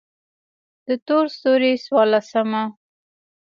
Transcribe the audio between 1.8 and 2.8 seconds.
څوارلسمه: